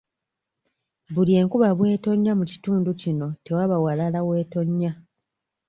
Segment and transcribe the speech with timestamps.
[1.13, 4.91] Buli enkuba bw'etonnya mu kitundu kino tewaba walala w'etonnya.